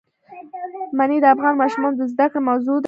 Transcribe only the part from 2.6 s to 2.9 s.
ده.